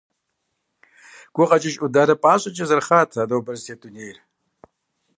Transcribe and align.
Гукъэкӏыж 1.33 1.75
ӏуданэ 1.79 2.15
пӏащӏэкӏэ 2.21 2.65
зэрыхъат 2.69 3.11
ар 3.21 3.27
нобэ 3.29 3.51
зытет 3.57 3.77
дунейр. 3.81 4.17